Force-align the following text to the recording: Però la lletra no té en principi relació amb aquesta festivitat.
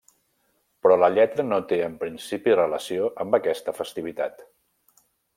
Però 0.85 0.95
la 1.01 1.09
lletra 1.17 1.43
no 1.49 1.59
té 1.71 1.77
en 1.87 1.99
principi 2.03 2.55
relació 2.59 3.11
amb 3.25 3.37
aquesta 3.39 3.75
festivitat. 3.81 4.41